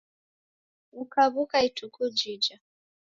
Ukaw'uka 1.01 1.57
ituku 1.67 2.01
jija 2.17 2.55